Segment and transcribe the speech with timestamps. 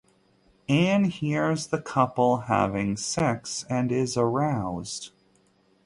[0.67, 5.11] Anne hears the couple having sex and is aroused.